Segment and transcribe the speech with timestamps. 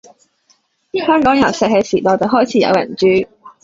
[1.05, 3.05] 香港由石器時代就開始有人住